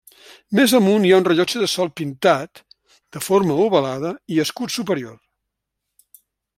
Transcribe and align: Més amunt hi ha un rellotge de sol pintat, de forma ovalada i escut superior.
Més 0.59 0.71
amunt 0.77 1.03
hi 1.07 1.11
ha 1.15 1.19
un 1.23 1.27
rellotge 1.27 1.61
de 1.63 1.67
sol 1.73 1.91
pintat, 2.01 2.63
de 3.17 3.23
forma 3.27 3.59
ovalada 3.67 4.15
i 4.37 4.43
escut 4.49 4.77
superior. 4.79 5.17